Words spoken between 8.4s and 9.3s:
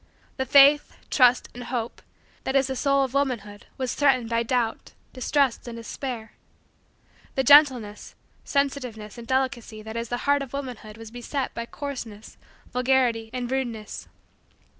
sensitiveness, and